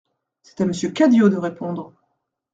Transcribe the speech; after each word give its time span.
C'est 0.41 0.61
à 0.61 0.65
Monsieur 0.65 0.89
Cadio 0.89 1.29
de 1.29 1.35
répondre. 1.37 1.93